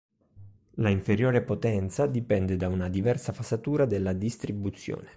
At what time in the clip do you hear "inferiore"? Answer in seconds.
0.89-1.43